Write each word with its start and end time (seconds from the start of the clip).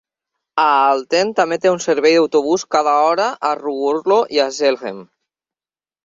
Aalten 0.61 1.33
també 1.39 1.57
té 1.65 1.73
un 1.73 1.83
servei 1.83 2.15
d'autobús 2.17 2.63
cada 2.75 2.93
hora 3.09 3.27
a 3.49 3.51
Ruurlo 3.59 4.17
i 4.37 4.41
a 4.47 4.47
Zelhem. 4.61 5.05